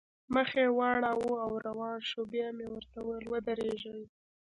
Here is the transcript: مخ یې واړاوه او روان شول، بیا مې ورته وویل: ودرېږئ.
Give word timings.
مخ 0.33 0.49
یې 0.59 0.67
واړاوه 0.77 1.33
او 1.45 1.51
روان 1.67 1.97
شول، 2.09 2.25
بیا 2.33 2.47
مې 2.57 2.65
ورته 2.73 2.97
وویل: 3.01 3.25
ودرېږئ. 3.29 4.01